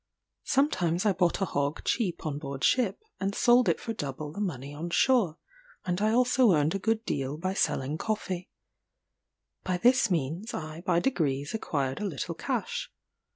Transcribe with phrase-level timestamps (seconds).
[0.45, 4.41] Sometimes I bought a hog cheap on board ship, and sold it for double the
[4.41, 5.37] money on shore;
[5.85, 8.49] and I also earned a good deal by selling coffee.
[9.63, 12.91] By this means I by degrees acquired a little cash.